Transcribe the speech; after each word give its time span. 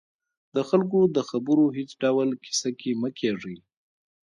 د 0.55 0.57
خلکو 0.69 0.99
د 1.15 1.17
خبرو 1.29 1.65
هېڅ 1.77 1.89
ډول 2.03 2.29
کیسه 2.43 2.69
کې 2.79 2.91
مه 3.01 3.09
کېږئ 3.19 3.57